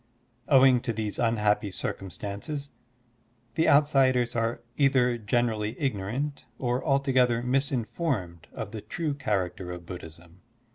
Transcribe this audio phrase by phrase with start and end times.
[0.47, 2.69] Owing to these unhappy circtmistances,
[3.53, 9.85] the outsiders are either generally ignorant or alto gether misinformed of the true character of
[9.85, 10.41] Buddhism.